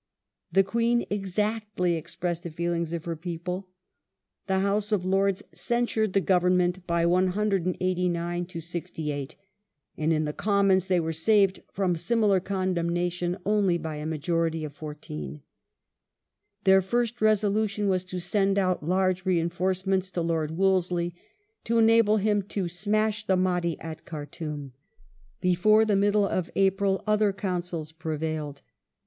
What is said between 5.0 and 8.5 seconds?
Lords censured the Government by 189